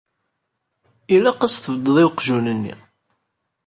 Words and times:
Ilaq 1.15 1.39
ad 1.45 1.51
s-tbeddeḍ 1.53 1.97
i 2.03 2.05
uqjun-nni. 2.09 2.73